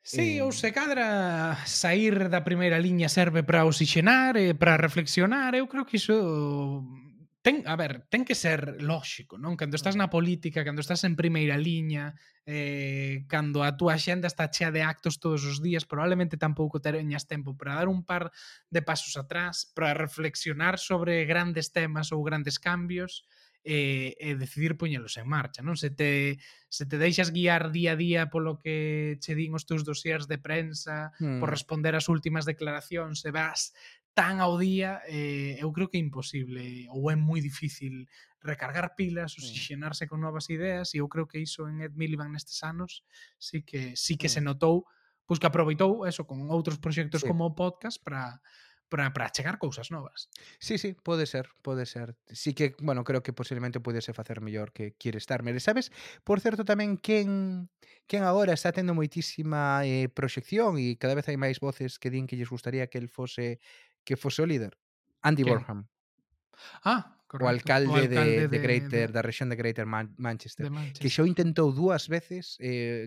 [0.00, 0.42] Sí, eh...
[0.42, 5.84] ou se cadra sair da primeira liña serve para oxigenar e para reflexionar, eu creo
[5.84, 6.86] que iso
[7.48, 9.56] ten, a ver, ten que ser lóxico, non?
[9.56, 10.00] Cando estás mm.
[10.04, 12.12] na política, cando estás en primeira liña,
[12.44, 17.24] eh, cando a túa xenda está chea de actos todos os días, probablemente tampouco teñas
[17.24, 18.28] tempo para dar un par
[18.68, 23.24] de pasos atrás, para reflexionar sobre grandes temas ou grandes cambios,
[23.64, 25.76] e, e decidir poñelos en marcha, non?
[25.76, 26.40] Se te,
[26.72, 30.38] se te deixas guiar día a día polo que che din os teus dosiers de
[30.40, 31.36] prensa, mm.
[31.42, 33.76] por responder ás últimas declaracións, se vas
[34.18, 38.10] tan ao día eh, eu creo que é imposible ou é moi difícil
[38.42, 42.66] recargar pilas, oxigenarse con novas ideas e eu creo que iso en Ed Miliband nestes
[42.66, 43.06] anos
[43.38, 44.46] sí que sí que se mm.
[44.50, 44.90] notou
[45.22, 47.30] pois que aproveitou eso con outros proxectos sí.
[47.30, 48.42] como o podcast para
[48.88, 50.30] para para chegar cousas novas.
[50.58, 52.16] Sí, sí, pode ser, pode ser.
[52.32, 55.42] Sí que, bueno, creo que posiblemente pudese facer mellor que quere estar.
[55.42, 55.92] Mere, sabes,
[56.24, 57.68] por certo tamén quen
[58.08, 62.24] quen agora está tendo moitísima eh, proxección e cada vez hai máis voces que din
[62.24, 63.60] que lles gustaría que el fose
[64.08, 64.72] que fose ah, o líder?
[65.20, 65.50] Andy ¿Qué?
[65.50, 65.84] Borham.
[66.82, 67.44] Ah, correcto.
[67.44, 70.64] O alcalde, o alcalde de, de, de, Greater, de, da rexión de Greater Man Manchester,
[70.64, 73.04] de Manchester, que xo intentou dúas veces eh,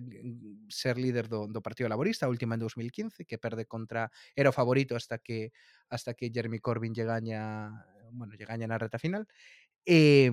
[0.69, 4.55] ser líder do, do Partido Laborista, a última en 2015, que perde contra era o
[4.55, 5.49] favorito hasta que
[5.89, 7.73] hasta que Jeremy Corbyn lle gaña,
[8.13, 9.25] bueno, lle gaña na reta final.
[9.81, 10.31] E eh,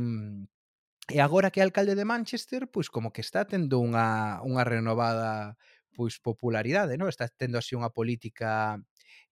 [1.09, 5.57] E agora que é alcalde de Manchester, pois como que está tendo unha, unha renovada
[5.99, 7.11] pois popularidade, non?
[7.11, 8.79] Está tendo así unha política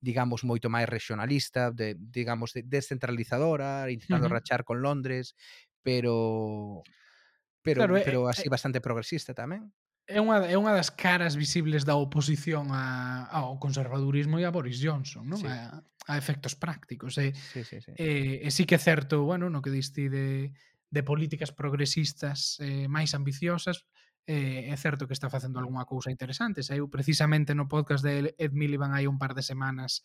[0.02, 4.38] digamos moito máis regionalista, de, digamos de, descentralizadora, intentando uh -huh.
[4.42, 5.38] rachar con Londres,
[5.86, 6.82] pero
[7.62, 9.70] pero claro, pero é, así é, bastante progresista tamén.
[10.06, 14.78] É unha, é unha das caras visibles da oposición a, ao conservadurismo e a Boris
[14.78, 15.42] Johnson, non?
[15.42, 15.50] Sí.
[15.50, 17.18] A, a efectos prácticos.
[17.18, 17.90] E, sí, sí, sí.
[17.98, 20.54] E, e sí que é certo, bueno, no que diste de,
[20.90, 23.82] de políticas progresistas eh, máis ambiciosas,
[24.26, 26.66] eh, é certo que está facendo algunha cousa interesante.
[26.66, 30.02] Saiu precisamente no podcast de Ed Miliband hai un par de semanas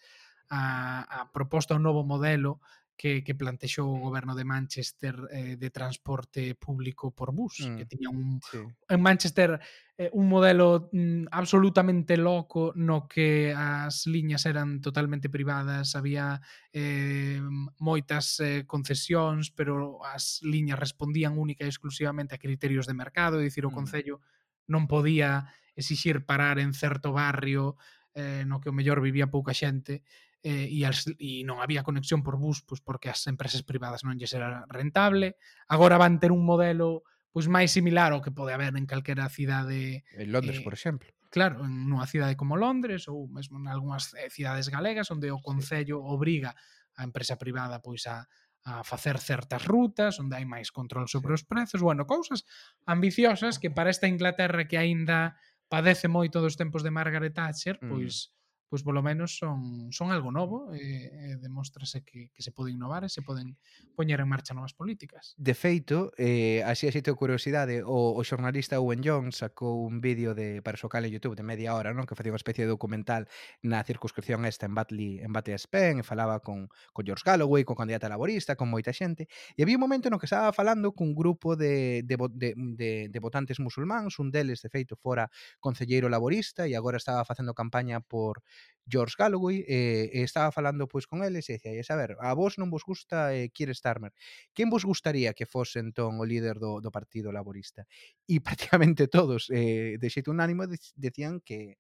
[0.54, 2.62] a, a proposta un novo modelo
[3.02, 7.90] que, que plantexou o goberno de Manchester eh, de transporte público por bus, mm, que
[7.90, 8.62] tiña un sí.
[8.62, 9.58] en Manchester
[9.98, 17.42] eh, un modelo mm, absolutamente loco no que as liñas eran totalmente privadas, había eh,
[17.82, 23.50] moitas eh, concesións, pero as liñas respondían única e exclusivamente a criterios de mercado, é
[23.50, 23.78] dicir, o mm.
[23.82, 24.22] Concello
[24.70, 27.82] non podía exixir parar en certo barrio
[28.14, 30.06] eh, no que o mellor vivía pouca xente,
[30.44, 34.18] eh, e, as, e non había conexión por bus pois porque as empresas privadas non
[34.18, 35.38] lles era rentable.
[35.70, 40.04] Agora van ter un modelo pois máis similar ao que pode haber en calquera cidade
[40.18, 41.10] en Londres, eh, por exemplo.
[41.32, 46.02] Claro, en unha cidade como Londres ou mesmo en algunhas cidades galegas onde o concello
[46.02, 46.06] sí.
[46.10, 46.58] obriga
[46.98, 48.26] a empresa privada pois a
[48.62, 52.46] a facer certas rutas, onde hai máis control sobre os prezos, bueno, cousas
[52.86, 55.34] ambiciosas que para esta Inglaterra que aínda
[55.66, 58.41] padece moito dos tempos de Margaret Thatcher, pois mm
[58.72, 62.56] pois polo menos son, son algo novo e, eh, e eh, demóstrase que, que se
[62.56, 63.60] pode innovar e se poden
[64.00, 65.36] poñer en marcha novas políticas.
[65.36, 70.32] De feito, eh, así así teu curiosidade, o, o xornalista Owen Jones sacou un vídeo
[70.32, 72.08] de para o seu canal en YouTube de media hora, non?
[72.08, 73.28] que facía unha especie de documental
[73.60, 77.76] na circunscripción esta en Batley, en Batley Spen, e falaba con, con George Galloway, con
[77.76, 81.60] candidata laborista, con moita xente, e había un momento no que estaba falando cun grupo
[81.60, 85.28] de, de, de, de, de votantes musulmáns, un deles, de feito, fora
[85.60, 88.40] concelleiro laborista e agora estaba facendo campaña por
[88.86, 92.58] George Galloway e, e estaba falando pois con eles e dicía, a ver, a vos
[92.58, 94.12] non vos gusta eh, Keir Starmer.
[94.56, 97.86] Quen vos gustaría que fose entón o líder do, do Partido Laborista?
[98.28, 100.66] E prácticamente todos, eh, de xeito unánimo,
[100.98, 101.78] decían que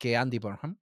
[0.00, 0.80] que Andy Burnham,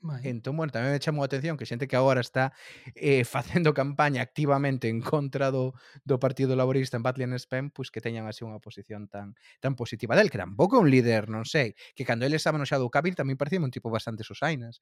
[0.00, 0.20] Vai.
[0.30, 2.54] Entón, bueno, tamén me chamou a atención que xente que agora está
[2.94, 5.74] eh, facendo campaña activamente en contra do,
[6.06, 9.74] do Partido Laborista en Batley and Spen, pois que teñan así unha posición tan tan
[9.74, 12.78] positiva del, que tampouco é un líder, non sei, que cando ele estaba no xa
[12.78, 14.78] do Cabil tamén parecía un tipo bastante sosainas,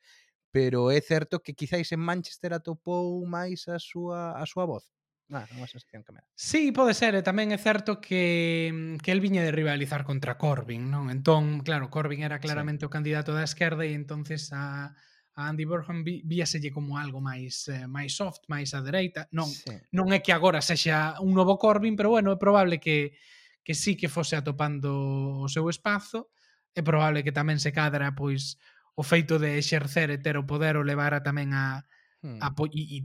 [0.52, 4.84] pero é certo que quizáis en Manchester atopou máis a súa a súa voz.
[5.26, 6.28] Nada, é unha sensación que me dá.
[6.38, 10.38] Sí, pode ser, e tamén é certo que, mm, que el viña de rivalizar contra
[10.38, 11.10] Corbyn, non?
[11.10, 12.86] Entón, claro, Corbyn era claramente sí.
[12.86, 14.94] o candidato da esquerda e entonces a,
[15.34, 19.26] a Andy Burham vi, víaselle como algo máis eh, máis soft, máis á dereita.
[19.34, 19.74] Non, sí.
[19.90, 23.18] non é que agora sexa un novo Corbyn, pero bueno, é probable que
[23.66, 26.30] que sí que fose atopando o seu espazo,
[26.70, 28.62] é probable que tamén se cadra pois
[28.94, 31.82] o feito de exercer e ter o poder o levara tamén a,
[32.22, 32.38] Hmm.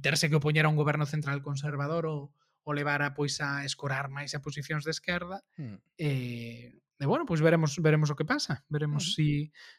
[0.01, 2.31] terse que opoñera un goberno central conservador ou
[2.63, 5.41] o levara pois a escorar máis a posicións de esquerda.
[5.57, 5.81] Hmm.
[5.97, 8.61] Eh, e bueno, pois veremos veremos o que pasa.
[8.69, 9.11] Veremos mm.
[9.17, 9.29] si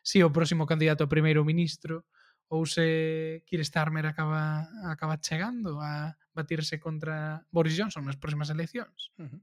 [0.02, 2.02] si o próximo candidato a primeiro ministro
[2.50, 9.14] ou se Keir Starmer acaba acaba chegando a batirse contra Boris Johnson nas próximas eleccións.
[9.14, 9.38] -hmm.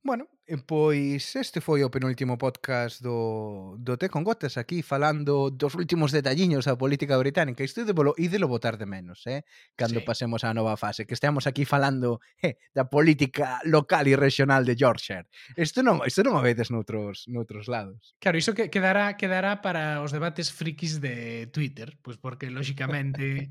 [0.00, 5.50] Bueno, eh, pois este foi o penúltimo podcast do, do Té con Gotas aquí falando
[5.50, 7.66] dos últimos detalliños da política británica.
[7.66, 9.42] Isto de ídelo votar de menos, eh?
[9.74, 10.06] Cando sí.
[10.06, 14.78] pasemos á nova fase, que estemos aquí falando eh, da política local e regional de
[14.78, 15.26] Yorkshire.
[15.58, 18.14] Isto non, isto non o vedes noutros, noutros lados.
[18.22, 23.50] Claro, iso que quedará, quedará para os debates frikis de Twitter, pois pues porque, lóxicamente,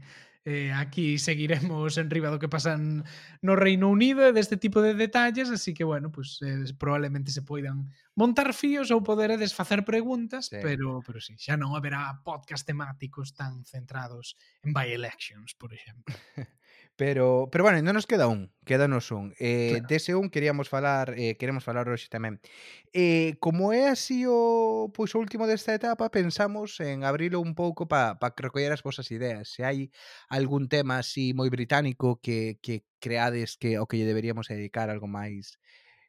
[0.49, 3.03] Eh, aquí seguiremos en riba do que pasan
[3.43, 7.43] no Reino Unido e deste tipo de detalles, así que, bueno, pues, eh, probablemente se
[7.43, 10.63] poidan montar fíos ou poderedes facer preguntas, sí.
[10.63, 16.15] pero, pero sí, xa non haberá podcast temáticos tan centrados en by-elections, por exemplo.
[16.97, 19.37] Pero, pero bueno, non nos queda un, quédanos un.
[19.37, 19.85] Eh, claro.
[19.85, 22.41] Dese un queríamos falar, eh, queremos falar hoxe tamén.
[22.89, 27.85] Eh, como é así o pois o último desta etapa, pensamos en abrilo un pouco
[27.85, 29.45] para pa recoller as vosas ideas.
[29.45, 29.93] Se hai
[30.33, 35.05] algún tema así moi británico que, que creades que o que lle deberíamos dedicar algo
[35.05, 35.61] máis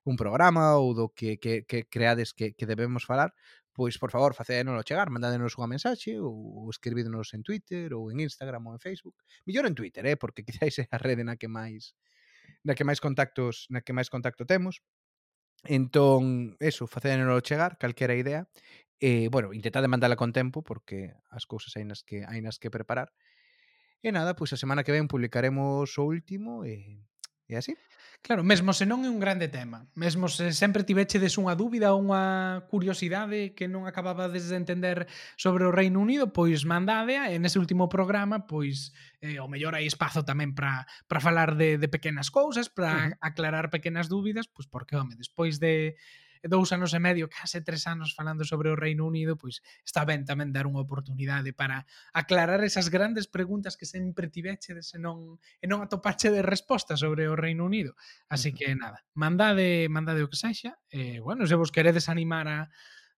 [0.09, 3.37] un programa ou do que, que, que creades que, que debemos falar,
[3.77, 8.25] pois por favor, facédenolo chegar, mandádenos unha mensaxe ou, ou escribídenos en Twitter ou en
[8.25, 9.15] Instagram ou en Facebook.
[9.45, 11.93] Millor en Twitter, eh, porque quizáis é a rede na que máis
[12.65, 14.81] na que máis contactos, na que máis contacto temos.
[15.63, 18.49] Entón, eso, facédenolo chegar, calquera idea.
[18.99, 22.73] E, bueno, intentade mandala con tempo porque as cousas hai nas que hai nas que
[22.73, 23.15] preparar.
[24.03, 27.03] E nada, pois a semana que ven publicaremos o último e,
[27.47, 27.79] e así.
[28.21, 32.03] Claro, mesmo se non é un grande tema, mesmo se sempre tivechedes unha dúbida ou
[32.03, 37.57] unha curiosidade que non acababades de entender sobre o Reino Unido, pois mandadea e nese
[37.57, 38.93] último programa, pois
[39.25, 43.73] eh, o mellor hai espazo tamén para para falar de, de pequenas cousas, para aclarar
[43.73, 45.97] pequenas dúbidas, pois porque home, despois de
[46.45, 50.23] dous anos e medio, case tres anos falando sobre o Reino Unido, pois está ben
[50.23, 51.83] tamén dar unha oportunidade para
[52.15, 57.27] aclarar esas grandes preguntas que sempre tivechedes e non, e non atopache de resposta sobre
[57.27, 57.99] o Reino Unido.
[58.31, 62.59] Así que nada, mandade, mandade o que sexa, e bueno, se vos queredes animar a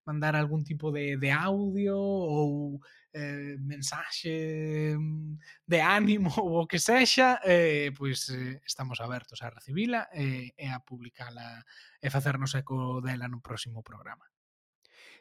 [0.05, 2.81] mandar algún tipo de, de audio ou
[3.13, 9.51] eh, mensaxe mm, de ánimo ou o que sexa, eh, pois eh, estamos abertos a
[9.51, 11.65] recibila eh, e a publicala
[12.01, 14.27] e facernos eco dela no próximo programa.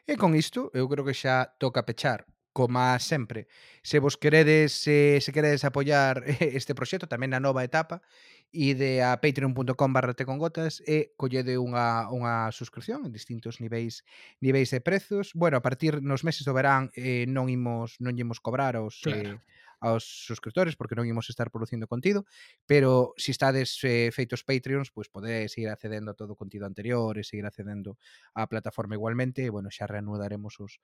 [0.06, 3.46] E con isto, eu creo que xa toca pechar como sempre.
[3.82, 8.02] Se vos queredes, se, se queredes apoiar este proxecto tamén na nova etapa
[8.52, 14.02] ide a patreon.com barra tecongotas e collede unha, unha suscripción en distintos niveis
[14.42, 15.32] niveis de prezos.
[15.34, 19.14] Bueno, a partir nos meses do verán eh, non imos non imos cobrar aos, eh,
[19.14, 19.38] claro.
[19.38, 22.28] eh, aos suscriptores porque non imos estar producindo contido,
[22.68, 26.38] pero se si estades eh, feitos Patreons, pois pues podedes ir accedendo a todo o
[26.38, 27.96] contido anterior e seguir accedendo
[28.36, 30.82] á plataforma igualmente, e bueno, xa reanudaremos os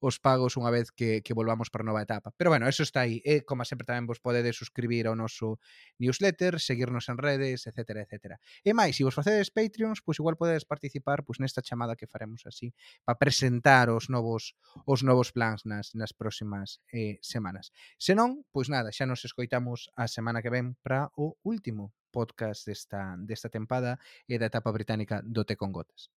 [0.00, 2.32] os pagos unha vez que, que volvamos para a nova etapa.
[2.36, 3.24] Pero bueno, eso está aí.
[3.24, 5.58] E, como sempre, tamén vos podedes suscribir ao noso
[5.96, 8.04] newsletter, seguirnos en redes, etc.
[8.04, 8.36] etc.
[8.64, 12.44] E máis, se vos facedes Patreons, pois igual podedes participar pois nesta chamada que faremos
[12.44, 17.72] así para presentar os novos os novos plans nas, nas próximas eh, semanas.
[17.96, 22.64] Se non, pois nada, xa nos escoitamos a semana que ven para o último podcast
[22.64, 26.08] desta, desta tempada e da etapa británica do Te con Gotas.